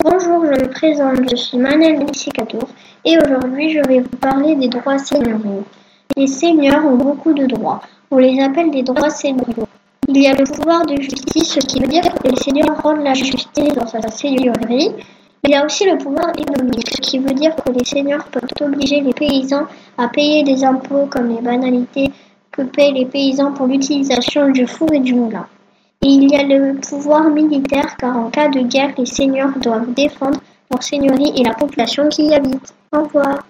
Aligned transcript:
Bonjour, 0.00 0.46
je 0.46 0.52
me 0.52 0.68
présente, 0.68 1.28
je 1.28 1.34
suis 1.34 1.58
Manel 1.58 1.98
Missicatour 1.98 2.68
et 3.04 3.18
aujourd'hui 3.18 3.70
je 3.70 3.80
vais 3.88 3.98
vous 3.98 4.16
parler 4.20 4.54
des 4.54 4.68
droits 4.68 4.96
seigneuriaux. 4.96 5.64
Les 6.16 6.28
seigneurs 6.28 6.86
ont 6.86 6.94
beaucoup 6.94 7.32
de 7.32 7.46
droits, 7.46 7.82
on 8.12 8.18
les 8.18 8.40
appelle 8.40 8.70
des 8.70 8.84
droits 8.84 9.10
seigneuriaux. 9.10 9.66
Il 10.06 10.22
y 10.22 10.28
a 10.28 10.34
le 10.34 10.44
pouvoir 10.44 10.86
de 10.86 11.02
justice, 11.02 11.52
ce 11.52 11.58
qui 11.58 11.80
veut 11.80 11.88
dire 11.88 12.04
que 12.14 12.28
les 12.28 12.36
seigneurs 12.36 12.80
rendent 12.80 13.02
la 13.02 13.14
justice 13.14 13.74
dans 13.74 13.88
sa 13.88 14.00
seigneurie. 14.08 14.92
Il 15.42 15.50
y 15.50 15.56
a 15.56 15.64
aussi 15.64 15.84
le 15.84 15.98
pouvoir 15.98 16.30
économique, 16.30 16.90
ce 16.94 17.00
qui 17.00 17.18
veut 17.18 17.34
dire 17.34 17.56
que 17.56 17.72
les 17.72 17.84
seigneurs 17.84 18.24
peuvent 18.26 18.68
obliger 18.68 19.00
les 19.00 19.12
paysans 19.12 19.66
à 19.98 20.06
payer 20.06 20.44
des 20.44 20.62
impôts 20.62 21.08
comme 21.10 21.28
les 21.28 21.42
banalités 21.42 22.12
que 22.52 22.62
payent 22.62 22.92
les 22.92 23.06
paysans 23.06 23.50
pour 23.50 23.66
l'utilisation 23.66 24.48
du 24.50 24.64
four 24.64 24.92
et 24.92 25.00
du 25.00 25.14
moulin. 25.14 25.48
Il 26.10 26.26
y 26.30 26.36
a 26.36 26.42
le 26.42 26.80
pouvoir 26.80 27.28
militaire 27.28 27.94
car 27.98 28.16
en 28.16 28.30
cas 28.30 28.48
de 28.48 28.60
guerre, 28.60 28.94
les 28.96 29.04
seigneurs 29.04 29.52
doivent 29.58 29.92
défendre 29.92 30.40
leur 30.70 30.82
seigneurie 30.82 31.34
et 31.36 31.44
la 31.44 31.52
population 31.52 32.08
qui 32.08 32.28
y 32.28 32.34
habite. 32.34 32.72
Au 32.92 33.02
revoir. 33.02 33.44